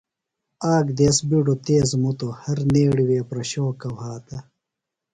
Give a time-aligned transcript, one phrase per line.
[0.73, 4.37] آک دیس بیڈو تیز مُتو۔ ہرنیڑی وے پرشوکہ وھاتہ۔